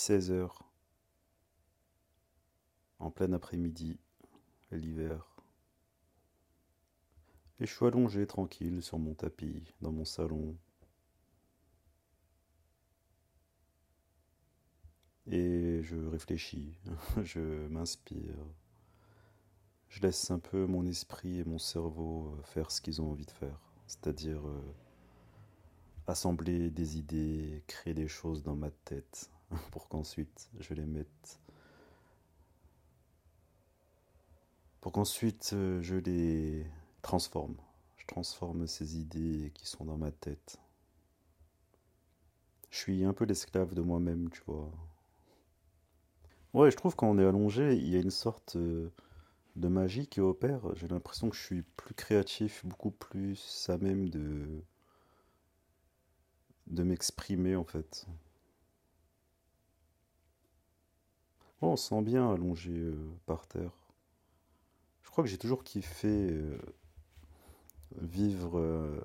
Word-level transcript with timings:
16 0.00 0.30
heures, 0.30 0.64
en 3.00 3.10
plein 3.10 3.34
après-midi, 3.34 4.00
l'hiver. 4.70 5.36
Et 7.58 7.66
je 7.66 7.74
suis 7.74 7.84
allongé 7.84 8.26
tranquille 8.26 8.82
sur 8.82 8.98
mon 8.98 9.12
tapis, 9.12 9.74
dans 9.82 9.92
mon 9.92 10.06
salon. 10.06 10.56
Et 15.26 15.82
je 15.82 15.96
réfléchis, 15.96 16.78
je 17.22 17.68
m'inspire. 17.68 18.46
Je 19.90 20.00
laisse 20.00 20.30
un 20.30 20.38
peu 20.38 20.64
mon 20.64 20.86
esprit 20.86 21.40
et 21.40 21.44
mon 21.44 21.58
cerveau 21.58 22.38
euh, 22.38 22.42
faire 22.44 22.70
ce 22.70 22.80
qu'ils 22.80 23.02
ont 23.02 23.10
envie 23.10 23.26
de 23.26 23.32
faire, 23.32 23.60
c'est-à-dire 23.86 24.48
euh, 24.48 24.74
assembler 26.06 26.70
des 26.70 26.96
idées, 26.96 27.62
créer 27.66 27.92
des 27.92 28.08
choses 28.08 28.42
dans 28.42 28.56
ma 28.56 28.70
tête, 28.70 29.30
pour 29.70 29.88
qu'ensuite 29.88 30.48
je 30.60 30.74
les 30.74 30.86
mette. 30.86 31.40
Pour 34.80 34.92
qu'ensuite 34.92 35.50
euh, 35.52 35.82
je 35.82 35.96
les 35.96 36.66
transforme. 37.02 37.56
Je 37.98 38.06
transforme 38.06 38.66
ces 38.66 38.98
idées 38.98 39.52
qui 39.54 39.66
sont 39.66 39.84
dans 39.84 39.98
ma 39.98 40.10
tête. 40.10 40.58
Je 42.70 42.78
suis 42.78 43.04
un 43.04 43.12
peu 43.12 43.24
l'esclave 43.24 43.74
de 43.74 43.82
moi-même, 43.82 44.30
tu 44.30 44.42
vois. 44.46 44.70
Ouais, 46.54 46.70
je 46.70 46.76
trouve 46.76 46.96
quand 46.96 47.08
on 47.08 47.18
est 47.18 47.24
allongé, 47.24 47.74
il 47.74 47.88
y 47.88 47.96
a 47.96 48.00
une 48.00 48.10
sorte 48.10 48.56
euh, 48.56 48.90
de 49.56 49.68
magie 49.68 50.06
qui 50.06 50.20
opère. 50.20 50.74
J'ai 50.76 50.88
l'impression 50.88 51.30
que 51.30 51.36
je 51.36 51.42
suis 51.42 51.62
plus 51.62 51.94
créatif, 51.94 52.64
beaucoup 52.66 52.90
plus 52.90 53.68
à 53.68 53.78
même 53.78 54.08
de 54.08 54.62
de 56.68 56.82
m'exprimer 56.84 57.56
en 57.56 57.64
fait. 57.64 58.06
On 61.68 61.76
se 61.76 61.88
sent 61.88 62.02
bien 62.02 62.32
allongé 62.32 62.72
euh, 62.72 62.96
par 63.26 63.46
terre. 63.46 63.72
Je 65.02 65.10
crois 65.10 65.24
que 65.24 65.30
j'ai 65.30 65.38
toujours 65.38 65.64
kiffé 65.64 66.30
euh, 66.30 66.58
vivre 68.00 68.58
euh, 68.58 69.00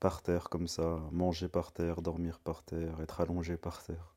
par 0.00 0.22
terre 0.22 0.48
comme 0.48 0.68
ça, 0.68 1.00
manger 1.12 1.48
par 1.48 1.72
terre, 1.72 2.00
dormir 2.02 2.38
par 2.40 2.62
terre, 2.62 3.00
être 3.00 3.20
allongé 3.20 3.56
par 3.56 3.82
terre. 3.82 4.14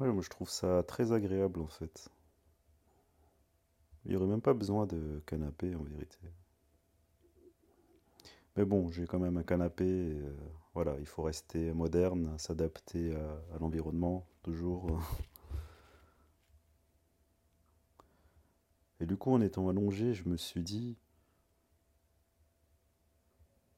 Ouais, 0.00 0.12
moi 0.12 0.22
je 0.22 0.28
trouve 0.28 0.50
ça 0.50 0.82
très 0.82 1.12
agréable 1.12 1.60
en 1.60 1.66
fait. 1.66 2.08
Il 4.04 4.10
n'y 4.10 4.16
aurait 4.16 4.26
même 4.26 4.40
pas 4.40 4.54
besoin 4.54 4.86
de 4.86 5.22
canapé 5.26 5.74
en 5.74 5.82
vérité. 5.82 6.18
Mais 8.56 8.64
bon, 8.64 8.90
j'ai 8.90 9.06
quand 9.06 9.18
même 9.18 9.36
un 9.36 9.42
canapé. 9.42 10.16
voilà, 10.74 10.96
il 10.98 11.06
faut 11.06 11.22
rester 11.22 11.72
moderne, 11.72 12.36
s'adapter 12.38 13.14
à 13.14 13.58
l'environnement, 13.60 14.26
toujours. 14.42 15.00
Et 19.00 19.06
du 19.06 19.16
coup, 19.16 19.32
en 19.32 19.40
étant 19.40 19.68
allongé, 19.68 20.14
je 20.14 20.28
me 20.28 20.36
suis 20.36 20.62
dit 20.62 20.96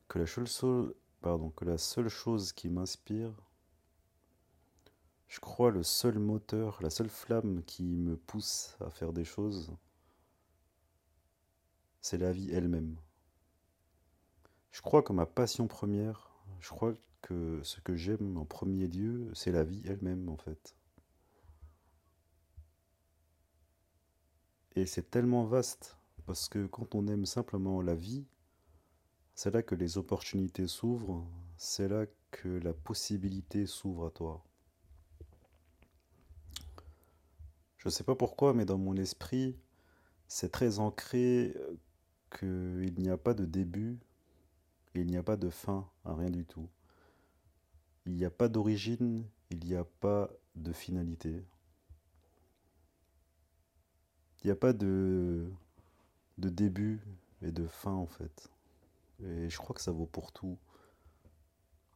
que 0.09 0.19
la 0.19 0.27
seule, 0.27 0.95
pardon, 1.21 1.51
que 1.51 1.65
la 1.65 1.79
seule 1.79 2.09
chose 2.09 2.53
qui 2.53 2.69
m'inspire, 2.69 3.33
je 5.29 5.39
crois 5.39 5.71
le 5.71 5.83
seul 5.83 6.19
moteur, 6.19 6.83
la 6.83 6.91
seule 6.91 7.09
flamme 7.09 7.63
qui 7.65 7.85
me 7.85 8.17
pousse 8.17 8.77
à 8.81 8.91
faire 8.91 9.13
des 9.13 9.25
choses, 9.25 9.73
c'est 12.01 12.19
la 12.19 12.33
vie 12.33 12.51
elle-même. 12.51 12.97
Je 14.73 14.81
crois 14.83 15.03
que 15.03 15.13
ma 15.13 15.27
passion 15.27 15.69
première, 15.69 16.31
je 16.61 16.71
crois 16.71 16.95
que 17.23 17.61
ce 17.63 17.81
que 17.81 17.95
j'aime 17.95 18.37
en 18.39 18.45
premier 18.45 18.89
lieu, 18.89 19.31
c'est 19.35 19.53
la 19.53 19.65
vie 19.65 19.83
elle-même 19.85 20.29
en 20.29 20.37
fait. 20.37 20.75
Et 24.77 24.87
c'est 24.87 25.11
tellement 25.11 25.45
vaste, 25.45 25.97
parce 26.27 26.49
que 26.49 26.67
quand 26.67 26.95
on 26.95 27.07
aime 27.09 27.27
simplement 27.27 27.83
la 27.83 27.95
vie, 27.95 28.25
c'est 29.35 29.53
là 29.53 29.63
que 29.63 29.75
les 29.75 29.99
opportunités 29.99 30.67
s'ouvrent, 30.67 31.27
c'est 31.57 31.89
là 31.89 32.07
que 32.31 32.49
la 32.49 32.73
possibilité 32.73 33.67
s'ouvre 33.67 34.07
à 34.07 34.11
toi. 34.11 34.45
Je 37.79 37.89
ne 37.89 37.91
sais 37.91 38.05
pas 38.05 38.15
pourquoi, 38.15 38.55
mais 38.55 38.65
dans 38.65 38.79
mon 38.79 38.97
esprit, 38.97 39.57
c'est 40.29 40.53
très 40.53 40.79
ancré 40.79 41.57
qu'il 42.39 42.95
n'y 42.99 43.09
a 43.09 43.17
pas 43.17 43.35
de 43.35 43.45
début 43.45 43.99
il 44.95 45.07
n'y 45.07 45.17
a 45.17 45.23
pas 45.23 45.37
de 45.37 45.51
fin 45.51 45.89
à 46.05 46.15
rien 46.15 46.31
du 46.31 46.45
tout. 46.45 46.69
Il 48.07 48.15
n'y 48.15 48.25
a 48.25 48.31
pas 48.31 48.49
d'origine, 48.49 49.25
il 49.51 49.61
n'y 49.61 49.75
a 49.75 49.85
pas 49.85 50.31
de 50.57 50.73
finalité. 50.73 51.45
Il 54.43 54.47
n'y 54.47 54.51
a 54.53 54.57
pas 54.57 54.73
de, 54.73 55.51
de 56.39 56.49
début 56.49 57.01
et 57.43 57.53
de 57.53 57.67
fin 57.67 57.93
en 57.93 58.07
fait. 58.07 58.51
Et 59.23 59.51
je 59.51 59.59
crois 59.59 59.75
que 59.75 59.83
ça 59.83 59.93
vaut 59.93 60.07
pour 60.07 60.33
tout. 60.33 60.57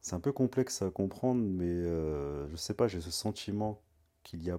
C'est 0.02 0.14
un 0.14 0.20
peu 0.20 0.32
complexe 0.32 0.82
à 0.82 0.90
comprendre, 0.90 1.42
mais 1.42 1.64
euh, 1.64 2.46
je 2.50 2.56
sais 2.56 2.74
pas, 2.74 2.88
j'ai 2.88 3.00
ce 3.00 3.10
sentiment 3.10 3.80
qu'il 4.22 4.40
n'y 4.40 4.50
a 4.50 4.58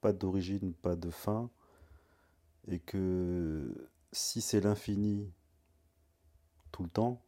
pas 0.00 0.12
d'origine, 0.14 0.72
pas 0.72 0.96
de 0.96 1.10
fin, 1.10 1.50
et 2.68 2.78
que 2.78 3.90
si 4.12 4.40
c'est 4.40 4.60
l'infini 4.60 5.30
tout 6.72 6.82
le 6.82 6.88
temps, 6.88 7.20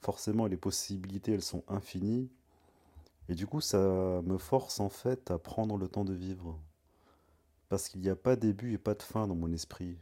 forcément 0.00 0.46
les 0.46 0.56
possibilités 0.56 1.32
elles 1.32 1.42
sont 1.42 1.64
infinies, 1.66 2.30
et 3.28 3.34
du 3.34 3.46
coup 3.46 3.60
ça 3.60 3.78
me 4.22 4.38
force 4.38 4.78
en 4.78 4.90
fait 4.90 5.30
à 5.32 5.38
prendre 5.38 5.76
le 5.76 5.88
temps 5.88 6.04
de 6.04 6.14
vivre. 6.14 6.56
Parce 7.74 7.88
qu'il 7.88 8.02
n'y 8.02 8.08
a 8.08 8.14
pas 8.14 8.36
début 8.36 8.72
et 8.72 8.78
pas 8.78 8.94
de 8.94 9.02
fin 9.02 9.26
dans 9.26 9.34
mon 9.34 9.52
esprit. 9.52 9.96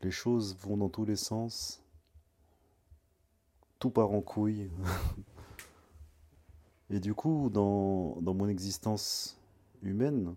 Les 0.00 0.12
choses 0.12 0.56
vont 0.60 0.76
dans 0.76 0.88
tous 0.88 1.04
les 1.04 1.16
sens. 1.16 1.82
Tout 3.80 3.90
part 3.90 4.12
en 4.12 4.20
couille. 4.20 4.70
et 6.90 7.00
du 7.00 7.14
coup, 7.14 7.50
dans, 7.50 8.20
mon 8.22 8.46
existence 8.46 9.40
humaine, 9.82 10.36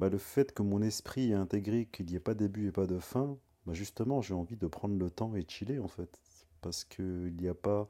bah, 0.00 0.08
le 0.08 0.18
fait 0.18 0.52
que 0.52 0.64
mon 0.64 0.82
esprit 0.82 1.30
ait 1.30 1.34
intégré 1.34 1.86
qu'il 1.86 2.06
n'y 2.06 2.16
ait 2.16 2.18
pas 2.18 2.34
début 2.34 2.66
et 2.66 2.72
pas 2.72 2.88
de 2.88 2.98
fin, 2.98 3.38
bah 3.64 3.74
justement, 3.74 4.22
j'ai 4.22 4.34
envie 4.34 4.56
de 4.56 4.66
prendre 4.66 4.98
le 4.98 5.08
temps 5.08 5.36
et 5.36 5.44
chiller 5.46 5.78
en 5.78 5.86
fait. 5.86 6.18
Parce 6.62 6.82
qu'il 6.82 7.36
n'y 7.36 7.46
a 7.46 7.54
pas 7.54 7.86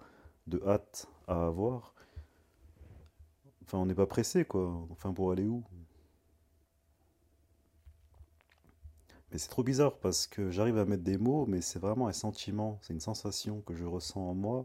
de 0.49 0.63
hâte 0.67 1.09
à 1.29 1.47
avoir. 1.47 1.95
Enfin, 3.63 3.79
on 3.79 3.87
n'est 3.87 3.95
pas 3.95 4.07
pressé 4.07 4.45
quoi. 4.45 4.87
Enfin, 4.91 5.15
pour 5.15 5.33
aller 5.33 5.47
où? 5.47 5.65
Mais 9.35 9.39
c'est 9.39 9.51
trop 9.51 9.63
bizarre 9.63 9.99
parce 9.99 10.27
que 10.27 10.51
j'arrive 10.51 10.79
à 10.79 10.87
mettre 10.87 11.03
des 11.03 11.19
mots, 11.19 11.45
mais 11.47 11.61
c'est 11.61 11.79
vraiment 11.79 12.09
un 12.09 12.15
sentiment, 12.15 12.79
c'est 12.81 12.95
une 12.95 13.01
sensation 13.01 13.61
que 13.67 13.75
je 13.75 13.85
ressens 13.85 14.19
en 14.31 14.33
moi, 14.35 14.65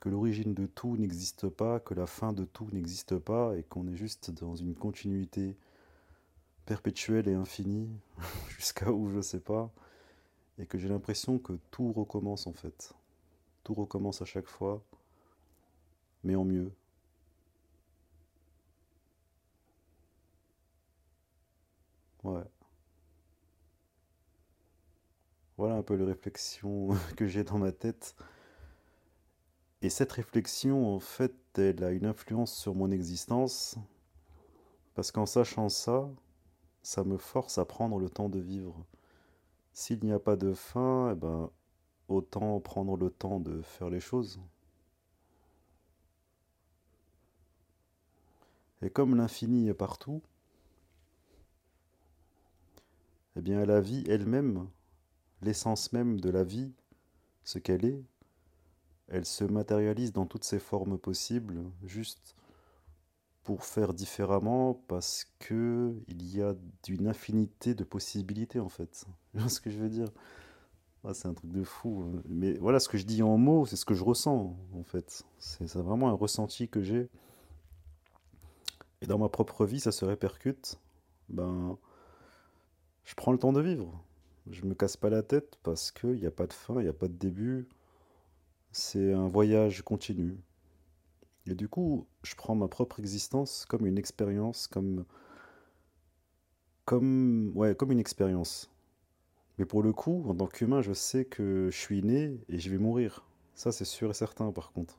que 0.00 0.08
l'origine 0.10 0.54
de 0.54 0.66
tout 0.66 0.96
n'existe 0.96 1.48
pas, 1.48 1.80
que 1.80 1.94
la 1.94 2.06
fin 2.06 2.32
de 2.32 2.44
tout 2.44 2.68
n'existe 2.72 3.18
pas, 3.18 3.56
et 3.56 3.64
qu'on 3.64 3.88
est 3.88 3.96
juste 3.96 4.30
dans 4.32 4.56
une 4.56 4.74
continuité 4.74 5.56
perpétuelle 6.66 7.26
et 7.28 7.32
infinie, 7.34 7.88
jusqu'à 8.58 8.90
où 8.92 9.08
je 9.10 9.16
ne 9.16 9.22
sais 9.22 9.40
pas, 9.40 9.70
et 10.58 10.66
que 10.66 10.78
j'ai 10.78 10.88
l'impression 10.88 11.38
que 11.38 11.54
tout 11.72 11.92
recommence 11.92 12.46
en 12.48 12.52
fait. 12.54 12.94
Tout 13.64 13.74
recommence 13.74 14.22
à 14.22 14.26
chaque 14.26 14.48
fois, 14.48 14.82
mais 16.24 16.34
en 16.34 16.44
mieux. 16.44 16.72
Ouais. 22.24 22.53
Voilà 25.56 25.76
un 25.76 25.82
peu 25.82 25.94
les 25.94 26.04
réflexions 26.04 26.88
que 27.16 27.26
j'ai 27.26 27.44
dans 27.44 27.58
ma 27.58 27.72
tête. 27.72 28.14
Et 29.82 29.90
cette 29.90 30.12
réflexion, 30.12 30.94
en 30.94 30.98
fait, 30.98 31.34
elle 31.56 31.84
a 31.84 31.90
une 31.90 32.06
influence 32.06 32.54
sur 32.54 32.74
mon 32.74 32.90
existence. 32.90 33.76
Parce 34.94 35.12
qu'en 35.12 35.26
sachant 35.26 35.68
ça, 35.68 36.08
ça 36.82 37.04
me 37.04 37.18
force 37.18 37.58
à 37.58 37.64
prendre 37.64 37.98
le 37.98 38.08
temps 38.08 38.28
de 38.28 38.38
vivre. 38.40 38.84
S'il 39.72 40.04
n'y 40.04 40.12
a 40.12 40.18
pas 40.18 40.36
de 40.36 40.54
fin, 40.54 41.12
eh 41.12 41.14
ben, 41.14 41.50
autant 42.08 42.60
prendre 42.60 42.96
le 42.96 43.10
temps 43.10 43.40
de 43.40 43.62
faire 43.62 43.90
les 43.90 44.00
choses. 44.00 44.40
Et 48.82 48.90
comme 48.90 49.16
l'infini 49.16 49.68
est 49.68 49.74
partout, 49.74 50.22
eh 53.36 53.40
bien 53.40 53.64
la 53.64 53.80
vie 53.80 54.04
elle-même, 54.08 54.68
l'essence 55.44 55.92
même 55.92 56.20
de 56.20 56.30
la 56.30 56.44
vie, 56.44 56.72
ce 57.44 57.58
qu'elle 57.60 57.84
est, 57.86 58.02
elle 59.08 59.24
se 59.24 59.44
matérialise 59.44 60.12
dans 60.12 60.26
toutes 60.26 60.44
ses 60.44 60.58
formes 60.58 60.98
possibles, 60.98 61.62
juste 61.86 62.36
pour 63.42 63.64
faire 63.64 63.92
différemment, 63.92 64.74
parce 64.88 65.26
que 65.38 65.94
il 66.08 66.24
y 66.34 66.40
a 66.42 66.54
une 66.88 67.06
infinité 67.08 67.74
de 67.74 67.84
possibilités 67.84 68.60
en 68.60 68.68
fait. 68.68 69.04
Tu 69.32 69.38
vois 69.40 69.48
ce 69.48 69.60
que 69.60 69.70
je 69.70 69.78
veux 69.78 69.88
dire? 69.90 70.08
Ah, 71.04 71.14
c'est 71.14 71.28
un 71.28 71.34
truc 71.34 71.52
de 71.52 71.64
fou. 71.64 72.04
hein. 72.06 72.22
Mais 72.28 72.54
voilà, 72.58 72.80
ce 72.80 72.88
que 72.88 72.98
je 72.98 73.04
dis 73.06 73.22
en 73.22 73.36
mots, 73.38 73.66
c'est 73.66 73.76
ce 73.76 73.84
que 73.84 73.94
je 73.94 74.04
ressens 74.04 74.56
en 74.74 74.84
fait. 74.84 75.24
C'est 75.38 75.72
vraiment 75.74 76.08
un 76.10 76.14
ressenti 76.14 76.68
que 76.68 76.82
j'ai. 76.82 77.08
Et 79.02 79.06
dans 79.06 79.18
ma 79.18 79.28
propre 79.28 79.66
vie, 79.66 79.78
ça 79.80 79.92
se 79.92 80.04
répercute. 80.04 80.78
Ben, 81.28 81.78
je 83.04 83.14
prends 83.14 83.32
le 83.32 83.38
temps 83.38 83.52
de 83.52 83.60
vivre. 83.60 84.02
Je 84.50 84.64
me 84.64 84.74
casse 84.74 84.96
pas 84.96 85.10
la 85.10 85.22
tête 85.22 85.58
parce 85.62 85.90
qu'il 85.90 86.14
n'y 86.20 86.26
a 86.26 86.30
pas 86.30 86.46
de 86.46 86.52
fin, 86.52 86.74
il 86.80 86.84
n'y 86.84 86.88
a 86.88 86.92
pas 86.92 87.08
de 87.08 87.14
début. 87.14 87.68
C'est 88.72 89.12
un 89.12 89.28
voyage 89.28 89.82
continu. 89.82 90.36
Et 91.46 91.54
du 91.54 91.68
coup, 91.68 92.06
je 92.22 92.34
prends 92.34 92.54
ma 92.54 92.68
propre 92.68 93.00
existence 93.00 93.66
comme 93.66 93.86
une 93.86 93.98
expérience, 93.98 94.66
comme, 94.66 95.04
comme, 96.84 97.52
ouais, 97.54 97.74
comme 97.74 97.92
une 97.92 98.00
expérience. 98.00 98.70
Mais 99.58 99.64
pour 99.66 99.82
le 99.82 99.92
coup, 99.92 100.24
en 100.28 100.34
tant 100.34 100.46
qu'humain, 100.46 100.82
je 100.82 100.92
sais 100.92 101.24
que 101.24 101.68
je 101.70 101.76
suis 101.78 102.02
né 102.02 102.40
et 102.48 102.58
je 102.58 102.70
vais 102.70 102.78
mourir. 102.78 103.24
Ça, 103.54 103.72
c'est 103.72 103.84
sûr 103.84 104.10
et 104.10 104.14
certain, 104.14 104.52
par 104.52 104.72
contre. 104.72 104.98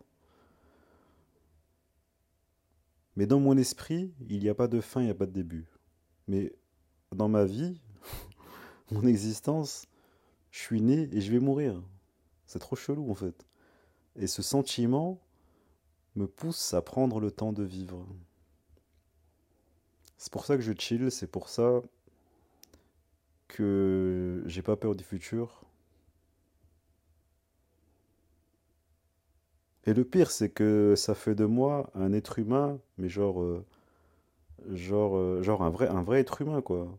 Mais 3.16 3.26
dans 3.28 3.40
mon 3.40 3.58
esprit, 3.58 4.14
il 4.30 4.40
n'y 4.40 4.50
a 4.50 4.56
pas 4.56 4.68
de 4.68 4.82
fin, 4.82 5.02
il 5.02 5.06
n'y 5.06 5.12
a 5.12 5.16
pas 5.16 5.26
de 5.26 5.32
début. 5.32 5.66
Mais 6.28 6.54
dans 7.14 7.30
ma 7.30 7.46
vie, 7.46 7.82
mon 8.92 9.06
existence, 9.08 9.86
je 10.52 10.60
suis 10.60 10.82
né 10.82 11.10
et 11.14 11.22
je 11.22 11.32
vais 11.32 11.40
mourir. 11.40 11.82
C'est 12.48 12.60
trop 12.60 12.76
chelou, 12.76 13.12
en 13.12 13.16
fait. 13.16 13.46
Et 14.18 14.28
ce 14.28 14.42
sentiment 14.42 15.20
me 16.16 16.28
pousse 16.28 16.74
à 16.74 16.82
prendre 16.82 17.20
le 17.20 17.32
temps 17.32 17.54
de 17.54 17.64
vivre. 17.64 18.06
C'est 20.18 20.32
pour 20.32 20.46
ça 20.46 20.58
que 20.58 20.62
je 20.62 20.74
chill, 20.78 21.10
c'est 21.10 21.28
pour 21.28 21.48
ça 21.48 21.82
que 23.48 24.44
j'ai 24.46 24.62
pas 24.62 24.76
peur 24.76 24.96
du 24.96 25.04
futur. 25.04 25.64
Et 29.86 29.94
le 29.94 30.04
pire, 30.04 30.32
c'est 30.32 30.50
que 30.50 30.96
ça 30.98 31.16
fait 31.16 31.34
de 31.36 31.46
moi 31.46 31.90
un 31.96 32.12
être 32.14 32.40
humain, 32.40 32.78
mais 32.98 33.08
genre, 33.10 33.42
euh, 33.42 33.66
genre, 34.74 35.18
euh, 35.18 35.42
genre 35.42 35.64
un 35.64 35.70
vrai, 35.70 35.88
un 35.88 36.04
vrai 36.04 36.20
être 36.22 36.42
humain, 36.42 36.62
quoi. 36.62 36.98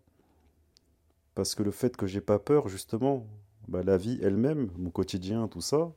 Parce 1.36 1.54
que 1.54 1.62
le 1.62 1.70
fait 1.70 1.96
que 1.96 2.06
j'ai 2.06 2.22
pas 2.22 2.38
peur, 2.40 2.68
justement, 2.68 3.26
bah, 3.68 3.82
la 3.84 3.98
vie 3.98 4.18
elle-même, 4.22 4.70
mon 4.78 4.90
quotidien, 4.90 5.48
tout 5.48 5.60
ça, 5.60 5.92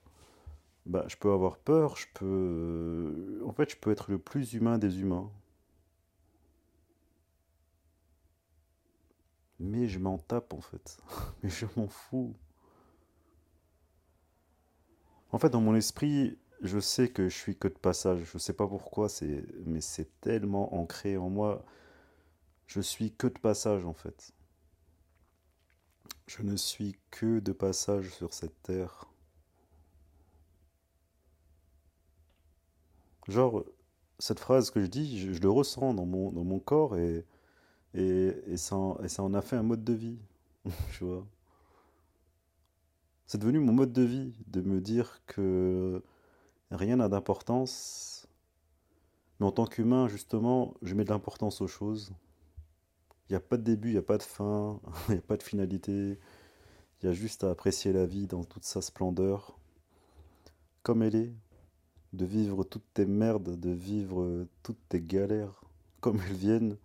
bah, 0.86 1.06
je 1.08 1.18
peux 1.18 1.32
avoir 1.32 1.58
peur, 1.60 1.96
je 1.98 2.08
peux, 2.14 2.26
euh, 2.26 3.42
en 3.46 3.54
fait, 3.54 3.72
je 3.72 3.78
peux 3.78 3.92
être 3.92 4.12
le 4.12 4.20
plus 4.20 4.54
humain 4.54 4.78
des 4.78 5.02
humains. 5.02 5.32
Mais 9.60 9.88
je 9.88 10.00
m'en 10.00 10.18
tape, 10.18 10.54
en 10.54 10.62
fait. 10.62 10.98
Mais 11.44 11.50
je 11.50 11.66
m'en 11.78 11.88
fous. 11.88 12.34
En 15.32 15.40
fait, 15.40 15.50
dans 15.50 15.62
mon 15.62 15.76
esprit, 15.76 16.38
je 16.62 16.80
sais 16.80 17.08
que 17.10 17.30
je 17.30 17.36
suis 17.38 17.56
que 17.58 17.68
de 17.70 17.74
passage. 17.78 18.24
Je 18.34 18.38
sais 18.38 18.54
pas 18.54 18.68
pourquoi, 18.68 19.08
mais 19.66 19.82
c'est 19.82 20.10
tellement 20.22 20.76
ancré 20.76 21.18
en 21.18 21.30
moi. 21.30 21.64
Je 22.68 22.82
suis 22.82 23.14
que 23.14 23.28
de 23.28 23.40
passage, 23.40 23.86
en 23.86 23.94
fait. 23.94 24.34
Je 26.28 26.44
ne 26.44 26.56
suis 26.56 26.96
que 27.12 27.40
de 27.40 27.52
passage 27.52 28.10
sur 28.12 28.34
cette 28.34 28.64
terre. 28.64 29.10
Genre, 33.30 33.64
cette 34.20 34.40
phrase 34.40 34.72
que 34.72 34.82
je 34.82 34.88
dis, 34.88 35.34
je, 35.34 35.40
le 35.40 35.50
ressens 35.50 35.94
dans 35.94 36.06
mon, 36.06 36.60
corps 36.60 36.98
et, 36.98 37.26
ça, 38.58 38.76
en- 38.76 38.98
et 39.04 39.10
ça 39.10 39.24
en 39.24 39.34
a 39.34 39.42
fait 39.42 39.56
un 39.56 39.64
mode 39.64 39.84
de 39.84 39.94
vie. 39.94 40.20
Tu 40.94 41.04
vois. 41.06 41.26
C'est 43.28 43.38
devenu 43.38 43.60
mon 43.60 43.72
mode 43.72 43.94
de 43.94 44.02
vie 44.02 44.34
de 44.48 44.60
me 44.60 44.82
dire 44.82 45.22
que 45.26 46.04
rien 46.72 46.98
n'a 46.98 47.10
d'importance. 47.10 48.28
Mais 49.40 49.48
en 49.48 49.52
tant 49.52 49.66
qu'humain, 49.66 50.08
justement, 50.08 50.76
je 50.84 50.94
mets 50.94 51.04
de 51.04 51.10
l'importance 51.10 51.62
aux 51.62 51.68
choses. 51.68 52.14
Il 53.30 53.34
n'y 53.34 53.38
a 53.38 53.42
pas 53.42 53.58
de 53.58 53.64
début, 53.64 53.90
il 53.90 53.94
n'y 53.94 54.00
a 54.00 54.04
pas 54.04 54.18
de 54.18 54.24
fin, 54.24 54.80
il 55.10 55.14
n'y 55.14 55.20
a 55.20 55.22
pas 55.22 55.38
de 55.38 55.44
finalité. 55.44 56.18
Il 57.02 57.06
y 57.06 57.10
a 57.10 57.14
juste 57.14 57.44
à 57.44 57.52
apprécier 57.52 57.94
la 57.94 58.06
vie 58.06 58.28
dans 58.28 58.44
toute 58.44 58.66
sa 58.66 58.82
splendeur, 58.82 59.58
comme 60.84 61.04
elle 61.04 61.16
est, 61.16 61.34
de 62.14 62.26
vivre 62.26 62.64
toutes 62.64 62.94
tes 62.94 63.06
merdes, 63.06 63.60
de 63.60 63.70
vivre 63.70 64.48
toutes 64.64 64.82
tes 64.90 65.02
galères 65.02 65.64
comme 66.02 66.20
elles 66.28 66.36
viennent, 66.36 66.78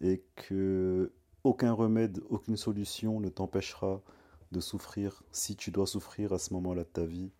et 0.00 0.22
que 0.36 1.12
aucun 1.44 1.72
remède, 1.72 2.20
aucune 2.28 2.56
solution 2.56 3.20
ne 3.20 3.28
t'empêchera 3.28 4.02
de 4.52 4.60
souffrir 4.60 5.22
si 5.32 5.56
tu 5.56 5.70
dois 5.70 5.86
souffrir 5.86 6.32
à 6.32 6.38
ce 6.38 6.52
moment-là 6.54 6.84
de 6.84 6.88
ta 6.88 7.04
vie. 7.06 7.30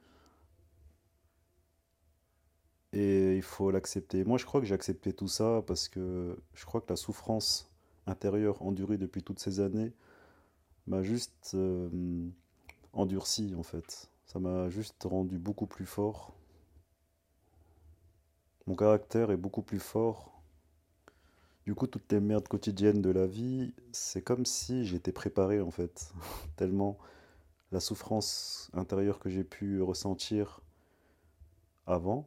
Et 2.93 3.37
il 3.37 3.43
faut 3.43 3.71
l'accepter. 3.71 4.25
Moi, 4.25 4.39
je 4.39 4.47
crois 4.47 4.61
que 4.61 4.67
j'ai 4.67 4.75
accepté 4.75 5.13
tout 5.13 5.29
ça 5.29 5.63
parce 5.67 5.89
que 5.89 6.39
je 6.55 6.65
crois 6.65 6.81
que 6.81 6.91
la 6.91 6.97
souffrance 6.97 7.71
intérieure 8.09 8.63
endurée 8.63 8.99
depuis 8.99 9.23
toutes 9.23 9.39
ces 9.39 9.61
années 9.61 9.93
m'a 10.87 11.03
juste 11.03 11.53
euh, 11.55 12.29
endurci 12.93 13.55
en 13.57 13.63
fait. 13.63 14.11
Ça 14.27 14.39
m'a 14.39 14.69
juste 14.69 15.05
rendu 15.05 15.39
beaucoup 15.39 15.67
plus 15.67 15.87
fort. 15.87 16.35
Mon 18.67 18.75
caractère 18.75 19.31
est 19.31 19.37
beaucoup 19.37 19.63
plus 19.63 19.81
fort. 19.81 20.43
Du 21.65 21.75
coup, 21.75 21.87
toutes 21.87 22.11
les 22.13 22.21
merdes 22.21 22.49
quotidiennes 22.49 23.03
de 23.03 23.11
la 23.11 23.27
vie, 23.27 23.75
c'est 23.93 24.23
comme 24.23 24.47
si 24.47 24.87
j'étais 24.87 25.13
préparé 25.13 25.61
en 25.61 25.71
fait. 25.71 26.13
Tellement 26.57 26.99
la 27.73 27.81
souffrance 27.81 28.71
intérieure 28.73 29.19
que 29.19 29.29
j'ai 29.29 29.45
pu 29.45 29.83
ressentir 29.83 30.63
avant 31.87 32.27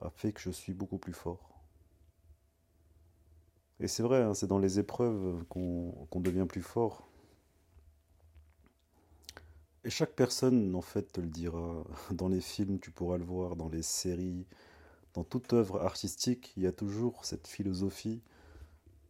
a 0.00 0.10
fait 0.10 0.32
que 0.32 0.40
je 0.40 0.50
suis 0.50 0.72
beaucoup 0.72 0.98
plus 0.98 1.12
fort. 1.12 1.49
Et 3.80 3.88
c'est 3.88 4.02
vrai, 4.02 4.22
hein, 4.22 4.34
c'est 4.34 4.46
dans 4.46 4.58
les 4.58 4.78
épreuves 4.78 5.42
qu'on 5.48 6.20
devient 6.20 6.46
plus 6.46 6.62
fort. 6.62 7.08
Et 9.84 9.90
chaque 9.90 10.12
personne, 10.12 10.74
en 10.74 10.82
fait, 10.82 11.12
te 11.12 11.20
le 11.20 11.28
dira. 11.28 11.82
Dans 12.10 12.28
les 12.28 12.42
films, 12.42 12.78
tu 12.78 12.90
pourras 12.90 13.16
le 13.16 13.24
voir, 13.24 13.56
dans 13.56 13.70
les 13.70 13.82
séries, 13.82 14.46
dans 15.14 15.24
toute 15.24 15.52
œuvre 15.54 15.80
artistique, 15.80 16.52
il 16.56 16.64
y 16.64 16.66
a 16.66 16.72
toujours 16.72 17.24
cette 17.24 17.48
philosophie 17.48 18.20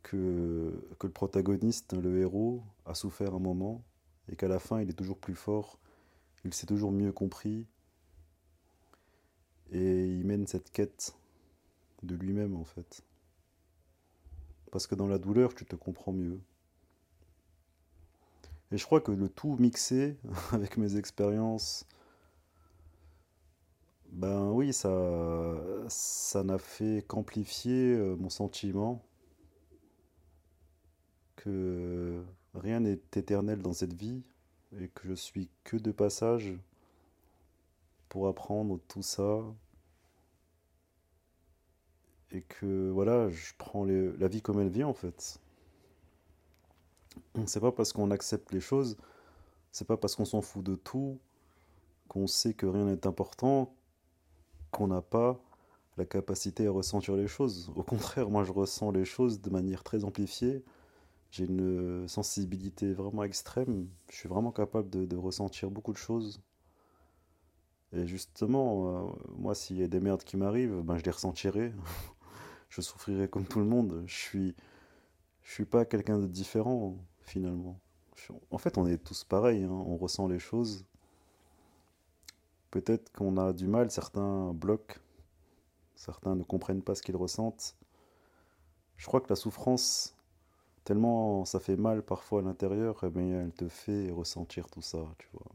que 0.03 0.73
le 1.03 1.11
protagoniste, 1.11 1.93
le 1.95 2.21
héros, 2.21 2.63
a 2.87 2.95
souffert 2.95 3.35
un 3.35 3.39
moment 3.41 3.83
et 4.31 4.37
qu'à 4.37 4.49
la 4.49 4.61
fin, 4.61 4.81
il 4.81 4.89
est 4.89 4.95
toujours 4.95 5.19
plus 5.19 5.35
fort, 5.35 5.79
il 6.45 6.55
s'est 6.55 6.67
toujours 6.67 6.93
mieux 6.93 7.13
compris 7.13 7.67
et 9.73 10.07
il 10.07 10.25
mène 10.25 10.47
cette 10.47 10.71
quête 10.71 11.15
de 12.03 12.15
lui-même, 12.15 12.57
en 12.57 12.65
fait. 12.65 13.03
Parce 14.71 14.87
que 14.87 14.95
dans 14.95 15.07
la 15.09 15.19
douleur, 15.19 15.55
tu 15.55 15.65
te 15.65 15.77
comprends 15.77 16.13
mieux. 16.13 16.39
Et 18.73 18.79
je 18.79 18.85
crois 18.85 19.01
que 19.01 19.11
le 19.11 19.29
tout 19.29 19.57
mixé 19.59 20.17
avec 20.53 20.77
mes 20.77 20.97
expériences, 20.97 21.87
ben 24.13 24.51
oui, 24.51 24.73
ça, 24.73 25.57
ça 25.89 26.43
n'a 26.45 26.59
fait 26.59 27.05
qu'amplifier 27.07 27.95
euh, 27.95 28.17
mon 28.17 28.31
sentiment 28.31 29.03
que 31.37 32.23
rien 32.55 32.81
n'est 32.81 33.01
éternel 33.17 33.63
dans 33.63 33.73
cette 33.73 33.95
vie 33.95 34.23
et 34.79 34.89
que 34.89 35.09
je 35.09 35.15
suis 35.15 35.49
que 35.65 35.77
de 35.77 35.91
passage 35.91 36.55
pour 38.09 38.29
apprendre 38.29 38.79
tout 38.89 39.03
ça 39.03 39.43
et 42.33 42.43
que 42.43 42.91
voilà, 42.91 43.29
je 43.31 43.53
prends 43.59 43.85
la 43.85 44.29
vie 44.29 44.43
comme 44.43 44.61
elle 44.61 44.69
vient 44.69 44.89
en 44.89 44.95
fait. 44.95 45.41
C'est 47.47 47.61
pas 47.61 47.73
parce 47.73 47.93
qu'on 47.93 48.11
accepte 48.11 48.53
les 48.53 48.61
choses, 48.61 48.97
c'est 49.73 49.87
pas 49.87 49.97
parce 49.97 50.17
qu'on 50.17 50.25
s'en 50.25 50.43
fout 50.43 50.65
de 50.65 50.77
tout, 50.77 51.19
qu'on 52.09 52.27
sait 52.27 52.55
que 52.55 52.67
rien 52.67 52.85
n'est 52.85 53.07
important, 53.07 53.75
qu'on 54.71 54.89
n'a 54.89 55.03
pas 55.03 55.41
la 55.97 56.05
capacité 56.05 56.67
à 56.67 56.71
ressentir 56.71 57.17
les 57.17 57.29
choses. 57.29 57.71
Au 57.77 57.83
contraire, 57.83 58.31
moi 58.31 58.45
je 58.45 58.53
ressens 58.53 58.91
les 58.93 59.05
choses 59.05 59.41
de 59.41 59.51
manière 59.51 59.85
très 59.85 60.05
amplifiée 60.05 60.65
J'ai 61.31 61.47
une 61.47 62.09
sensibilité 62.09 62.93
vraiment 62.95 63.25
extrême. 63.25 63.89
Je 64.11 64.17
suis 64.17 64.29
vraiment 64.29 64.53
capable 64.53 64.91
de, 64.91 65.07
de 65.07 65.17
ressentir 65.17 65.71
beaucoup 65.71 65.93
de 65.93 65.99
choses. 65.99 66.41
Et 67.93 68.07
justement, 68.07 69.09
euh, 69.09 69.13
moi, 69.39 69.55
s'il 69.55 69.79
y 69.79 69.83
a 69.83 69.89
des 69.89 70.01
merdes 70.01 70.23
qui 70.25 70.37
m'arrivent, 70.37 70.81
ben, 70.83 70.97
je 70.99 71.05
les 71.05 71.11
ressentirai. 71.11 71.73
Je 72.71 72.81
souffrirai 72.81 73.29
comme 73.29 73.45
tout 73.47 73.59
le 73.59 73.67
monde. 73.67 74.03
Je 74.07 74.15
suis, 74.17 74.55
je 75.43 75.53
suis 75.53 75.65
pas 75.65 75.85
quelqu'un 75.85 76.19
de 76.19 76.27
différent, 76.27 76.97
finalement. 77.23 77.79
En 78.51 78.59
fait, 78.59 78.79
on 78.79 78.87
est 78.87 78.99
tous 78.99 79.25
pareils, 79.25 79.65
hein. 79.65 79.71
On 79.71 79.97
ressent 79.97 80.29
les 80.29 80.39
choses. 80.39 80.85
Peut-être 82.71 83.13
qu'on 83.13 83.37
a 83.37 83.53
du 83.53 83.67
mal, 83.67 83.91
certains 83.91 84.53
bloquent, 84.55 84.95
certains 85.97 86.37
ne 86.37 86.45
comprennent 86.45 86.83
pas 86.83 86.95
ce 86.95 87.03
qu'ils 87.03 87.17
ressentent. 87.17 87.77
Je 88.97 89.07
crois 89.07 89.21
que 89.21 89.29
la 89.31 89.37
souffrance, 89.37 90.15
tellement 90.85 91.45
ça 91.45 91.59
fait 91.59 91.77
mal 91.77 92.03
parfois 92.03 92.41
à 92.41 92.43
l'intérieur, 92.45 93.03
eh 93.03 93.21
elle 93.21 93.53
te 93.53 93.69
fait 93.69 94.11
ressentir 94.11 94.69
tout 94.71 94.83
ça, 94.83 94.99
tu 95.19 95.29
vois. 95.33 95.47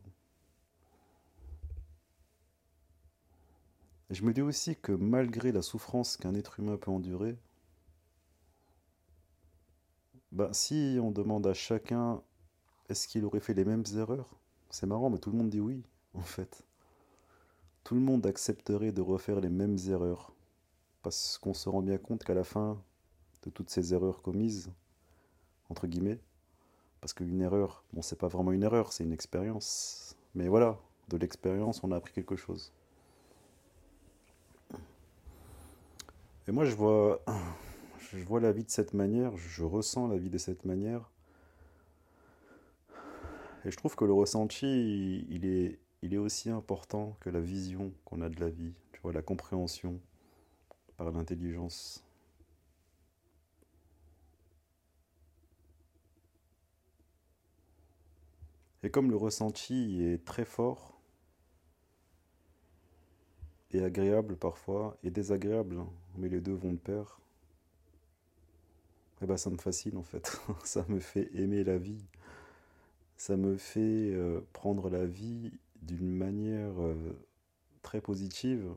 Je 4.10 4.24
me 4.24 4.34
dis 4.34 4.42
aussi 4.42 4.76
que 4.76 4.92
malgré 4.92 5.52
la 5.52 5.62
souffrance 5.62 6.18
qu'un 6.18 6.36
être 6.36 6.60
humain 6.60 6.78
peut 6.78 6.92
endurer, 6.92 7.38
bah, 10.32 10.50
si 10.52 11.00
on 11.02 11.12
demande 11.12 11.48
à 11.48 11.54
chacun 11.54 12.22
est-ce 12.90 13.08
qu'il 13.08 13.26
aurait 13.26 13.40
fait 13.40 13.54
les 13.54 13.66
mêmes 13.66 13.84
erreurs, 13.96 14.30
c'est 14.70 14.86
marrant, 14.86 15.10
mais 15.10 15.18
tout 15.18 15.32
le 15.32 15.38
monde 15.38 15.50
dit 15.50 15.60
oui, 15.60 15.84
en 16.14 16.22
fait. 16.22 16.64
Tout 17.84 17.96
le 17.96 18.02
monde 18.02 18.26
accepterait 18.26 18.92
de 18.92 19.02
refaire 19.02 19.40
les 19.40 19.50
mêmes 19.50 19.78
erreurs, 19.88 20.34
parce 21.02 21.38
qu'on 21.38 21.54
se 21.54 21.70
rend 21.70 21.82
bien 21.82 21.98
compte 21.98 22.24
qu'à 22.24 22.34
la 22.34 22.44
fin 22.44 22.82
de 23.44 23.50
toutes 23.50 23.70
ces 23.70 23.94
erreurs 23.94 24.22
commises, 24.22 24.72
entre 25.70 25.88
guillemets, 25.88 26.20
parce 27.02 27.14
qu'une 27.14 27.42
erreur, 27.42 27.84
bon, 27.94 28.02
c'est 28.02 28.18
pas 28.18 28.28
vraiment 28.28 28.52
une 28.52 28.64
erreur, 28.64 28.92
c'est 28.92 29.04
une 29.04 29.14
expérience. 29.14 30.16
Mais 30.34 30.48
voilà, 30.48 30.80
de 31.10 31.18
l'expérience, 31.18 31.84
on 31.84 31.92
a 31.92 31.98
appris 31.98 32.14
quelque 32.14 32.36
chose. 32.36 32.72
Et 36.48 36.52
moi, 36.52 36.66
je 36.66 36.76
vois, 36.76 37.24
je 38.12 38.24
vois 38.24 38.40
la 38.40 38.52
vie 38.52 38.64
de 38.64 38.70
cette 38.70 38.94
manière, 38.94 39.36
je 39.36 39.64
ressens 39.64 40.08
la 40.08 40.18
vie 40.18 40.30
de 40.30 40.38
cette 40.38 40.64
manière, 40.64 41.10
et 43.66 43.72
je 43.72 43.78
trouve 43.78 43.96
que 43.96 44.06
le 44.06 44.14
ressenti, 44.14 45.26
il 45.30 45.46
est, 45.46 45.80
est 46.04 46.18
aussi 46.18 46.52
important 46.52 47.18
que 47.20 47.32
la 47.32 47.40
vision 47.40 47.92
qu'on 48.06 48.22
a 48.22 48.30
de 48.30 48.40
la 48.40 48.50
vie, 48.50 48.74
tu 48.92 49.02
vois, 49.02 49.12
la 49.12 49.24
compréhension 49.24 50.00
par 50.98 51.12
l'intelligence. 51.12 52.04
Et 58.84 58.92
comme 58.92 59.10
le 59.10 59.18
ressenti 59.18 60.04
est 60.04 60.24
très 60.24 60.46
fort 60.46 60.95
et 63.76 63.84
agréable 63.84 64.36
parfois, 64.38 64.98
et 65.04 65.10
désagréable, 65.12 65.78
hein, 65.80 65.90
mais 66.18 66.30
les 66.30 66.40
deux 66.42 66.54
vont 66.54 66.74
de 66.74 66.78
pair, 66.78 67.20
eh 69.22 69.26
ben 69.26 69.38
ça 69.38 69.50
me 69.50 69.58
fascine 69.58 69.98
en 69.98 70.04
fait. 70.04 70.40
Ça 70.64 70.86
me 70.90 71.00
fait 71.00 71.30
aimer 71.36 71.64
la 71.64 71.78
vie. 71.78 72.04
Ça 73.18 73.38
me 73.38 73.58
fait 73.58 74.12
euh, 74.14 74.42
prendre 74.54 74.90
la 74.90 75.06
vie 75.06 75.52
d'une 75.82 76.12
manière 76.12 76.82
euh, 76.82 76.96
très 77.82 78.02
positive, 78.02 78.70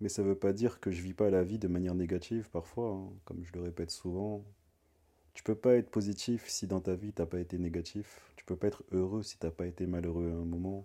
mais 0.00 0.08
ça 0.08 0.22
veut 0.22 0.34
pas 0.34 0.52
dire 0.52 0.80
que 0.80 0.90
je 0.90 1.00
vis 1.02 1.14
pas 1.14 1.30
la 1.30 1.44
vie 1.44 1.58
de 1.58 1.68
manière 1.68 1.94
négative 1.94 2.48
parfois, 2.50 2.90
hein, 2.90 3.10
comme 3.24 3.44
je 3.44 3.52
le 3.52 3.62
répète 3.62 3.90
souvent. 3.90 4.44
Tu 5.34 5.42
peux 5.42 5.54
pas 5.54 5.74
être 5.74 5.90
positif 5.90 6.48
si 6.48 6.66
dans 6.66 6.80
ta 6.80 6.94
vie 6.94 7.12
t'as 7.12 7.26
pas 7.26 7.40
été 7.40 7.58
négatif. 7.58 8.20
Tu 8.36 8.44
peux 8.44 8.56
pas 8.56 8.68
être 8.68 8.84
heureux 8.92 9.22
si 9.22 9.38
t'as 9.38 9.50
pas 9.50 9.66
été 9.66 9.86
malheureux 9.86 10.30
à 10.30 10.34
un 10.34 10.44
moment. 10.44 10.84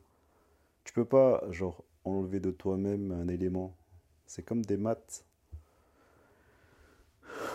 Tu 0.88 0.94
peux 0.94 1.04
pas, 1.04 1.44
genre, 1.52 1.84
enlever 2.06 2.40
de 2.40 2.50
toi-même 2.50 3.12
un 3.12 3.28
élément. 3.28 3.76
C'est 4.26 4.42
comme 4.42 4.64
des 4.64 4.78
maths. 4.78 5.26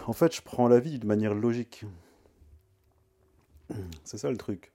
En 0.06 0.12
fait, 0.12 0.36
je 0.36 0.42
prends 0.42 0.68
la 0.68 0.80
vie 0.80 0.98
d'une 0.98 1.08
manière 1.08 1.34
logique. 1.34 1.86
C'est 4.04 4.18
ça 4.18 4.30
le 4.30 4.36
truc. 4.36 4.70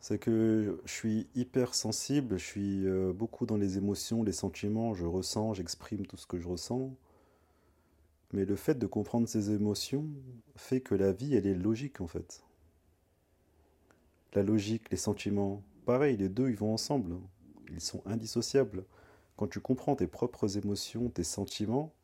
C'est 0.00 0.18
que 0.18 0.80
je 0.84 0.92
suis 0.92 1.28
hyper 1.36 1.76
sensible, 1.76 2.36
je 2.36 2.44
suis 2.44 2.86
euh, 2.88 3.12
beaucoup 3.12 3.46
dans 3.46 3.56
les 3.56 3.78
émotions, 3.78 4.24
les 4.24 4.32
sentiments, 4.32 4.92
je 4.92 5.06
ressens, 5.06 5.54
j'exprime 5.54 6.04
tout 6.04 6.16
ce 6.16 6.26
que 6.26 6.40
je 6.40 6.48
ressens. 6.48 6.92
Mais 8.32 8.44
le 8.44 8.56
fait 8.56 8.74
de 8.74 8.88
comprendre 8.88 9.28
ces 9.28 9.52
émotions 9.52 10.04
fait 10.56 10.80
que 10.80 10.96
la 10.96 11.12
vie, 11.12 11.36
elle 11.36 11.46
est 11.46 11.54
logique 11.54 12.00
en 12.00 12.08
fait. 12.08 12.42
La 14.34 14.42
logique, 14.42 14.90
les 14.90 14.96
sentiments, 14.96 15.62
pareil, 15.88 16.18
les 16.18 16.28
deux, 16.28 16.50
ils 16.50 16.56
vont 16.56 16.74
ensemble. 16.74 17.16
Ils 17.70 17.80
sont 17.80 18.02
indissociables. 18.04 18.84
Quand 19.38 19.46
tu 19.46 19.58
comprends 19.58 19.96
tes 19.96 20.06
propres 20.06 20.58
émotions, 20.58 21.08
tes 21.08 21.24
sentiments, 21.24 21.94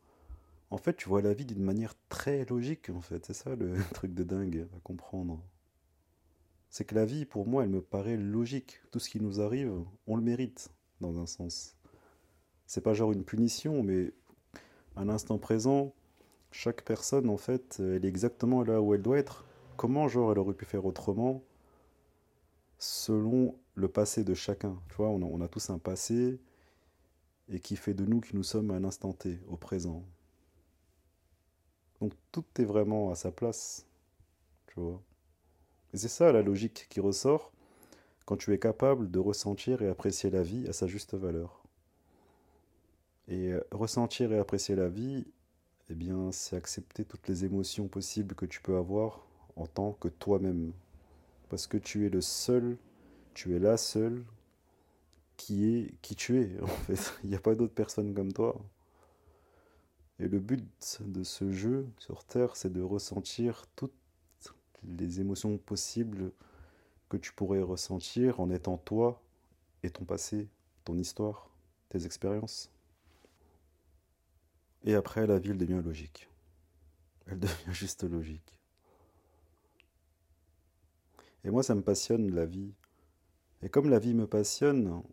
en 0.71 0.77
fait, 0.77 0.95
tu 0.95 1.07
vois 1.07 1.21
la 1.21 1.35
vie 1.35 1.45
d'une 1.45 1.61
manière 1.61 1.93
très 2.09 2.45
logique 2.45 2.89
en 2.89 3.01
fait. 3.01 3.23
C'est 3.27 3.35
ça 3.35 3.55
le 3.55 3.75
truc 3.93 4.15
de 4.15 4.23
dingue 4.23 4.67
à 4.75 4.79
comprendre. 4.79 5.39
C'est 6.71 6.83
que 6.83 6.95
la 6.95 7.05
vie, 7.05 7.25
pour 7.25 7.45
moi, 7.45 7.61
elle 7.61 7.69
me 7.69 7.79
paraît 7.79 8.17
logique. 8.17 8.81
Tout 8.89 8.97
ce 8.97 9.07
qui 9.07 9.21
nous 9.21 9.39
arrive, 9.39 9.71
on 10.07 10.15
le 10.15 10.23
mérite, 10.23 10.71
dans 10.99 11.19
un 11.19 11.27
sens. 11.27 11.75
C'est 12.65 12.81
pas 12.81 12.95
genre 12.95 13.11
une 13.11 13.23
punition, 13.23 13.83
mais 13.83 14.13
à 14.95 15.05
l'instant 15.05 15.37
présent, 15.37 15.93
chaque 16.49 16.83
personne, 16.83 17.29
en 17.29 17.37
fait, 17.37 17.75
elle 17.79 18.03
est 18.03 18.09
exactement 18.09 18.63
là 18.63 18.81
où 18.81 18.95
elle 18.95 19.03
doit 19.03 19.19
être. 19.19 19.45
Comment, 19.77 20.07
genre, 20.07 20.31
elle 20.31 20.39
aurait 20.39 20.55
pu 20.55 20.65
faire 20.65 20.87
autrement? 20.87 21.43
Selon 22.77 23.55
le 23.75 23.87
passé 23.87 24.23
de 24.23 24.33
chacun. 24.33 24.79
Tu 24.89 24.95
vois, 24.95 25.09
on 25.09 25.21
a, 25.21 25.25
on 25.25 25.41
a 25.41 25.47
tous 25.47 25.69
un 25.69 25.79
passé 25.79 26.39
et 27.49 27.59
qui 27.59 27.75
fait 27.75 27.93
de 27.93 28.05
nous 28.05 28.21
qui 28.21 28.35
nous 28.35 28.43
sommes 28.43 28.71
à 28.71 28.79
l'instant 28.79 29.13
T, 29.13 29.39
au 29.47 29.57
présent. 29.57 30.03
Donc 32.01 32.13
tout 32.31 32.45
est 32.59 32.65
vraiment 32.65 33.11
à 33.11 33.15
sa 33.15 33.31
place, 33.31 33.85
tu 34.67 34.79
vois. 34.79 35.01
Et 35.93 35.97
c'est 35.97 36.09
ça 36.09 36.31
la 36.31 36.41
logique 36.41 36.87
qui 36.89 36.99
ressort 36.99 37.51
quand 38.25 38.37
tu 38.37 38.53
es 38.53 38.59
capable 38.59 39.11
de 39.11 39.19
ressentir 39.19 39.81
et 39.81 39.87
apprécier 39.87 40.29
la 40.29 40.43
vie 40.43 40.67
à 40.67 40.73
sa 40.73 40.87
juste 40.87 41.13
valeur. 41.13 41.63
Et 43.27 43.53
euh, 43.53 43.63
ressentir 43.71 44.31
et 44.33 44.39
apprécier 44.39 44.75
la 44.75 44.89
vie, 44.89 45.25
eh 45.89 45.93
bien, 45.93 46.31
c'est 46.31 46.55
accepter 46.55 47.05
toutes 47.05 47.27
les 47.27 47.45
émotions 47.45 47.87
possibles 47.87 48.35
que 48.35 48.45
tu 48.45 48.61
peux 48.61 48.77
avoir 48.77 49.25
en 49.55 49.67
tant 49.67 49.93
que 49.93 50.07
toi-même. 50.07 50.73
Parce 51.49 51.67
que 51.67 51.77
tu 51.77 52.05
es 52.05 52.09
le 52.09 52.21
seul, 52.21 52.77
tu 53.33 53.55
es 53.55 53.59
la 53.59 53.77
seule 53.77 54.23
qui 55.37 55.65
est 55.65 55.93
qui 56.01 56.15
tu 56.15 56.39
es. 56.41 56.49
Il 57.23 57.29
n'y 57.29 57.35
a 57.35 57.39
pas 57.39 57.55
d'autre 57.55 57.73
personne 57.73 58.13
comme 58.13 58.33
toi. 58.33 58.55
Et 60.19 60.27
le 60.27 60.39
but 60.39 60.65
de 61.01 61.23
ce 61.23 61.51
jeu 61.51 61.87
sur 61.99 62.23
Terre, 62.23 62.55
c'est 62.55 62.71
de 62.71 62.81
ressentir 62.81 63.65
toutes 63.75 63.91
les 64.83 65.19
émotions 65.19 65.57
possibles 65.57 66.31
que 67.09 67.17
tu 67.17 67.33
pourrais 67.33 67.61
ressentir 67.61 68.39
en 68.39 68.49
étant 68.49 68.77
toi 68.77 69.21
et 69.83 69.89
ton 69.89 70.05
passé, 70.05 70.47
ton 70.85 70.97
histoire, 70.97 71.49
tes 71.89 72.05
expériences. 72.05 72.71
Et 74.85 74.95
après, 74.95 75.27
la 75.27 75.39
vie, 75.39 75.51
elle 75.51 75.57
devient 75.57 75.81
logique. 75.83 76.29
Elle 77.27 77.39
devient 77.39 77.73
juste 77.73 78.03
logique. 78.03 78.59
Et 81.45 81.51
moi, 81.51 81.61
ça 81.61 81.75
me 81.75 81.81
passionne, 81.81 82.33
la 82.33 82.45
vie. 82.45 82.73
Et 83.61 83.69
comme 83.69 83.89
la 83.89 83.99
vie 83.99 84.15
me 84.15 84.25
passionne, 84.25 85.03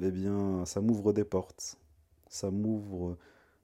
eh 0.00 0.10
bien, 0.10 0.64
ça 0.66 0.80
m'ouvre 0.80 1.12
des 1.12 1.24
portes. 1.24 1.78
Ça 2.28 2.50
m'ouvre 2.50 3.16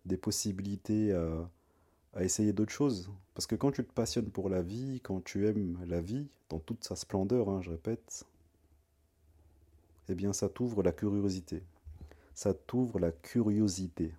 des 0.05 0.17
possibilités 0.17 1.13
à, 1.13 2.23
essayer 2.23 2.53
d'autres 2.53 2.73
choses. 2.73 3.11
Parce 3.35 3.49
que 3.49 3.57
quand 3.57 3.73
tu 3.73 3.85
te 3.85 3.93
passionnes 3.93 4.31
pour 4.31 4.49
la 4.49 4.63
vie, 4.63 5.01
quand 5.03 5.23
tu 5.25 5.49
aimes 5.49 5.77
la 5.87 6.01
vie, 6.01 6.29
dans 6.49 6.61
toute 6.61 6.85
sa 6.85 6.95
splendeur, 6.95 7.49
hein, 7.49 7.61
je 7.63 7.71
répète, 7.71 8.25
eh 10.09 10.15
bien, 10.15 10.33
ça 10.33 10.49
t'ouvre 10.49 10.85
la 10.85 10.93
curiosité. 10.93 11.65
Ça 12.33 12.55
t'ouvre 12.55 13.01
la 13.01 13.11
curiosité. 13.11 14.13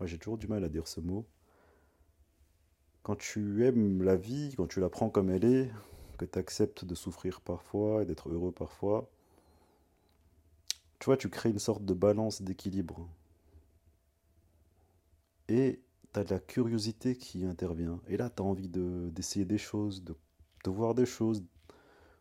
Moi, 0.00 0.06
j'ai 0.06 0.16
toujours 0.16 0.38
du 0.38 0.48
mal 0.48 0.64
à 0.64 0.68
dire 0.70 0.88
ce 0.88 1.00
mot. 1.00 1.26
Quand 3.02 3.16
tu 3.16 3.66
aimes 3.66 4.02
la 4.02 4.16
vie, 4.16 4.54
quand 4.56 4.68
tu 4.68 4.80
la 4.80 4.88
prends 4.88 5.10
comme 5.10 5.28
elle 5.28 5.44
est, 5.44 5.70
que 6.26 6.32
tu 6.32 6.38
acceptes 6.38 6.84
de 6.84 6.94
souffrir 6.94 7.40
parfois 7.40 8.02
et 8.02 8.06
d'être 8.06 8.28
heureux 8.28 8.52
parfois, 8.52 9.08
tu 10.98 11.06
vois, 11.06 11.16
tu 11.16 11.28
crées 11.28 11.50
une 11.50 11.58
sorte 11.58 11.84
de 11.84 11.94
balance 11.94 12.42
d'équilibre. 12.42 13.08
Et 15.48 15.80
tu 16.12 16.20
as 16.20 16.24
de 16.24 16.30
la 16.30 16.38
curiosité 16.40 17.16
qui 17.16 17.44
intervient. 17.44 18.00
Et 18.08 18.16
là, 18.16 18.30
tu 18.30 18.42
as 18.42 18.44
envie 18.44 18.68
de, 18.68 19.10
d'essayer 19.10 19.44
des 19.44 19.58
choses, 19.58 20.04
de, 20.04 20.14
de 20.64 20.70
voir 20.70 20.94
des 20.94 21.06
choses, 21.06 21.42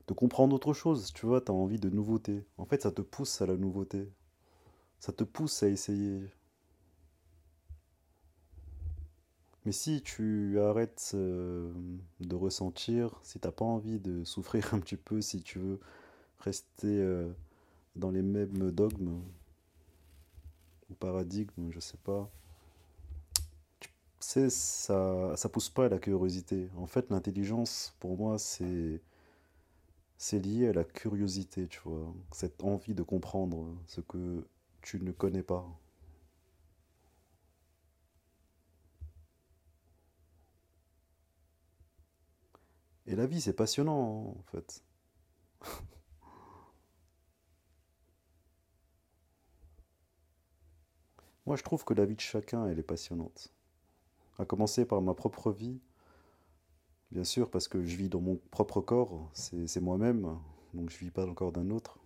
de 0.07 0.13
comprendre 0.13 0.55
autre 0.55 0.73
chose. 0.73 1.13
Tu 1.13 1.25
vois, 1.25 1.41
tu 1.41 1.51
as 1.51 1.53
envie 1.53 1.79
de 1.79 1.89
nouveauté. 1.89 2.45
En 2.57 2.65
fait, 2.65 2.81
ça 2.81 2.91
te 2.91 3.01
pousse 3.01 3.41
à 3.41 3.45
la 3.45 3.55
nouveauté. 3.57 4.09
Ça 4.99 5.13
te 5.13 5.23
pousse 5.23 5.63
à 5.63 5.69
essayer. 5.69 6.21
Mais 9.65 9.71
si 9.71 10.01
tu 10.01 10.59
arrêtes 10.59 11.11
euh, 11.13 11.71
de 12.19 12.35
ressentir, 12.35 13.19
si 13.23 13.39
t'as 13.39 13.51
pas 13.51 13.65
envie 13.65 13.99
de 13.99 14.23
souffrir 14.23 14.73
un 14.73 14.79
petit 14.79 14.97
peu, 14.97 15.21
si 15.21 15.41
tu 15.41 15.59
veux 15.59 15.79
rester 16.39 16.87
euh, 16.87 17.31
dans 17.95 18.11
les 18.11 18.23
mêmes 18.23 18.71
dogmes 18.71 19.21
ou 20.89 20.93
paradigmes, 20.95 21.71
je 21.71 21.79
sais 21.79 21.97
pas, 22.03 22.29
tu 23.79 23.89
sais, 24.19 24.49
ça, 24.49 25.33
ça 25.35 25.49
pousse 25.49 25.69
pas 25.69 25.85
à 25.85 25.89
la 25.89 25.99
curiosité. 25.99 26.69
En 26.77 26.87
fait, 26.87 27.09
l'intelligence, 27.09 27.95
pour 27.99 28.17
moi, 28.17 28.37
c'est 28.39 29.01
c'est 30.17 30.39
lié 30.39 30.67
à 30.69 30.73
la 30.73 30.83
curiosité, 30.83 31.67
tu 31.67 31.79
vois, 31.83 32.13
cette 32.31 32.63
envie 32.63 32.93
de 32.93 33.03
comprendre 33.03 33.65
ce 33.87 34.01
que 34.01 34.45
tu 34.81 34.99
ne 35.01 35.11
connais 35.11 35.43
pas. 35.43 35.65
Et 43.11 43.15
la 43.15 43.27
vie, 43.27 43.41
c'est 43.41 43.53
passionnant, 43.53 44.37
en 44.39 44.43
fait. 44.45 44.81
Moi, 51.45 51.57
je 51.57 51.63
trouve 51.63 51.83
que 51.83 51.93
la 51.93 52.05
vie 52.05 52.15
de 52.15 52.21
chacun, 52.21 52.67
elle 52.67 52.79
est 52.79 52.83
passionnante. 52.83 53.51
À 54.39 54.45
commencer 54.45 54.85
par 54.85 55.01
ma 55.01 55.13
propre 55.13 55.51
vie, 55.51 55.81
bien 57.11 57.25
sûr, 57.25 57.51
parce 57.51 57.67
que 57.67 57.83
je 57.83 57.97
vis 57.97 58.07
dans 58.07 58.21
mon 58.21 58.39
propre 58.49 58.79
corps, 58.79 59.29
c'est 59.33 59.81
moi-même, 59.81 60.39
donc 60.73 60.89
je 60.89 60.97
vis 60.97 61.11
pas 61.11 61.23
dans 61.23 61.31
le 61.31 61.33
corps 61.33 61.51
d'un 61.51 61.69
autre. 61.69 61.99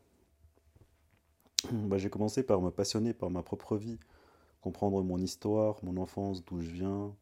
Bah, 1.71 1.99
j'ai 1.99 2.09
commencé 2.09 2.41
par 2.41 2.61
me 2.61 2.71
passionner 2.71 3.13
par 3.13 3.29
ma 3.29 3.43
propre 3.43 3.77
vie, 3.77 3.99
comprendre 4.61 5.03
mon 5.03 5.19
histoire, 5.19 5.77
mon 5.83 5.97
enfance, 5.97 6.43
d'où 6.43 6.61
je 6.61 6.71
viens, 6.71 7.15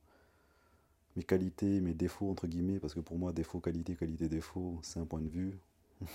mes 1.16 1.24
qualités, 1.24 1.80
mes 1.82 1.94
défauts, 1.94 2.30
entre 2.30 2.48
guillemets, 2.48 2.80
parce 2.80 2.94
que 2.94 3.00
pour 3.00 3.18
moi, 3.18 3.34
défaut, 3.34 3.60
qualité, 3.60 3.96
qualité, 3.96 4.30
défaut, 4.30 4.80
c'est 4.82 5.00
un 5.00 5.06
point 5.06 5.22
de 5.22 5.30
vue. 5.30 5.60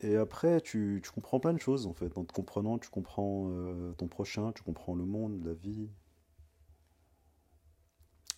Et 0.00 0.16
après, 0.16 0.60
tu, 0.60 1.02
comprends 1.12 1.40
plein 1.40 1.52
de 1.52 1.60
choses, 1.60 1.86
en 1.86 1.92
fait. 1.92 2.16
En 2.16 2.24
te 2.24 2.32
comprenant, 2.32 2.78
tu 2.78 2.88
comprends 2.88 3.48
euh, 3.50 3.92
ton 3.94 4.06
prochain, 4.06 4.52
tu 4.52 4.62
comprends 4.62 4.94
le 4.94 5.04
monde, 5.04 5.42
la 5.44 5.54
vie. 5.54 5.88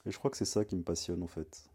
Et 0.06 0.10
je 0.10 0.18
crois 0.18 0.30
que 0.30 0.38
c'est 0.38 0.46
ça 0.46 0.64
qui 0.64 0.76
me 0.76 0.82
passionne, 0.82 1.22
en 1.22 1.26
fait. 1.26 1.70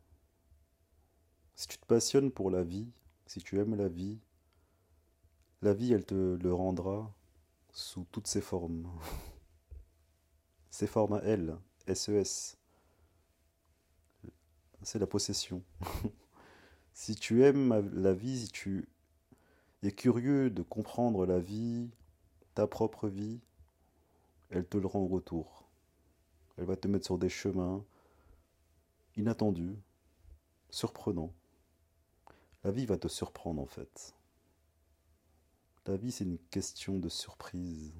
Si 1.54 1.68
tu 1.68 1.78
te 1.78 1.86
passionnes 1.86 2.32
pour 2.32 2.50
la 2.50 2.64
vie, 2.64 2.90
si 3.28 3.40
tu 3.42 3.60
aimes 3.60 3.76
la 3.76 3.88
vie, 3.88 4.20
la 5.62 5.74
vie, 5.74 5.94
elle 5.94 6.06
te 6.06 6.36
le 6.36 6.54
rendra 6.54 7.14
sous 7.72 8.06
toutes 8.12 8.28
ses 8.28 8.42
formes. 8.42 8.90
Ses 10.76 10.88
formes 10.88 11.14
à 11.14 11.22
elle, 11.24 11.58
SES, 11.88 12.58
c'est 14.82 15.00
la 15.00 15.08
possession. 15.08 15.64
Si 16.92 17.16
tu 17.16 17.46
aimes 17.46 17.90
la 17.94 18.14
vie, 18.14 18.42
si 18.42 18.52
tu 18.52 18.90
es 19.84 19.94
curieux 19.94 20.50
de 20.50 20.64
comprendre 20.64 21.26
la 21.26 21.40
vie, 21.40 21.90
ta 22.56 22.68
propre 22.68 23.08
vie, 23.08 23.40
elle 24.50 24.68
te 24.68 24.78
le 24.78 24.86
rend 24.86 25.04
en 25.04 25.08
retour. 25.08 25.70
Elle 26.58 26.66
va 26.66 26.76
te 26.76 26.90
mettre 26.90 27.06
sur 27.06 27.18
des 27.18 27.30
chemins 27.30 27.86
inattendus, 29.16 29.78
surprenants. 30.72 31.34
La 32.66 32.72
vie 32.72 32.86
va 32.86 32.98
te 32.98 33.08
surprendre 33.08 33.62
en 33.62 33.66
fait. 33.66 34.14
La 35.86 35.96
vie, 35.96 36.12
c'est 36.12 36.26
une 36.26 36.40
question 36.50 37.00
de 37.00 37.08
surprise. 37.08 37.94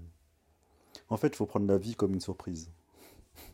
En 1.10 1.18
fait, 1.18 1.28
il 1.28 1.36
faut 1.36 1.46
prendre 1.46 1.68
la 1.68 1.78
vie 1.78 1.96
comme 1.96 2.14
une 2.14 2.22
surprise. 2.22 2.72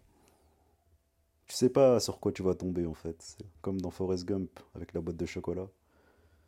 Tu 1.47 1.55
sais 1.55 1.69
pas 1.69 1.99
sur 1.99 2.19
quoi 2.19 2.31
tu 2.31 2.43
vas 2.43 2.55
tomber 2.55 2.85
en 2.85 2.93
fait. 2.93 3.37
Comme 3.61 3.81
dans 3.81 3.91
Forrest 3.91 4.25
Gump 4.25 4.59
avec 4.75 4.93
la 4.93 5.01
boîte 5.01 5.17
de 5.17 5.25
chocolat. 5.25 5.67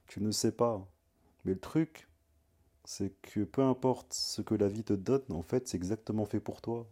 Tu 0.08 0.22
ne 0.22 0.32
sais 0.32 0.52
pas. 0.52 0.88
Mais 1.46 1.54
le 1.54 1.60
truc, 1.60 2.08
c'est 2.86 3.13
que 3.22 3.44
peu 3.44 3.62
importe 3.63 4.13
ce 4.13 4.42
que 4.42 4.56
la 4.56 4.68
vie 4.68 4.84
te 4.84 4.94
donne, 4.94 5.24
en 5.30 5.42
fait, 5.44 5.68
c'est 5.68 5.78
exactement 5.78 6.26
fait 6.26 6.39
pour 6.39 6.62
toi. 6.62 6.88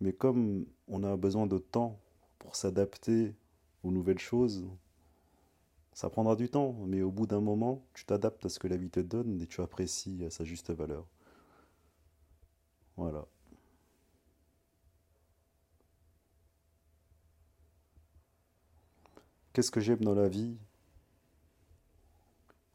Mais 0.00 0.12
comme 0.12 0.66
on 0.88 1.04
a 1.04 1.16
besoin 1.16 1.46
de 1.46 1.58
temps 1.58 1.98
pour 2.38 2.56
s'adapter 2.56 3.34
aux 3.84 3.90
nouvelles 3.90 4.18
choses, 4.18 4.66
ça 5.92 6.10
prendra 6.10 6.36
du 6.36 6.48
temps. 6.48 6.74
Mais 6.86 7.02
au 7.02 7.10
bout 7.10 7.26
d'un 7.26 7.40
moment, 7.40 7.82
tu 7.94 8.04
t'adaptes 8.04 8.46
à 8.46 8.48
ce 8.48 8.58
que 8.58 8.68
la 8.68 8.76
vie 8.76 8.90
te 8.90 9.00
donne 9.00 9.40
et 9.42 9.46
tu 9.46 9.60
apprécies 9.60 10.24
à 10.24 10.30
sa 10.30 10.44
juste 10.44 10.70
valeur. 10.70 11.06
Voilà. 13.00 13.24
Qu'est-ce 19.54 19.70
que 19.70 19.80
j'aime 19.80 20.00
dans 20.00 20.14
la 20.14 20.28
vie? 20.28 20.58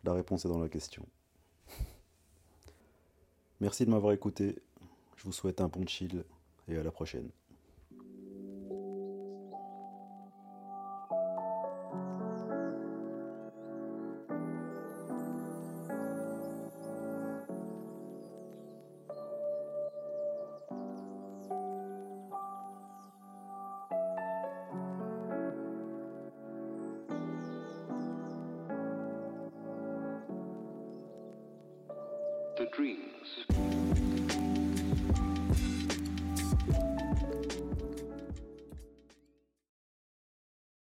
La 0.03 0.13
réponse 0.13 0.43
est 0.45 0.47
dans 0.47 0.57
la 0.57 0.67
question. 0.67 1.05
Merci 3.61 3.85
de 3.85 3.91
m'avoir 3.91 4.13
écouté. 4.13 4.57
Je 5.15 5.25
vous 5.25 5.31
souhaite 5.31 5.61
un 5.61 5.67
bon 5.67 5.85
chill 5.85 6.25
et 6.67 6.75
à 6.75 6.81
la 6.81 6.91
prochaine. 6.91 7.29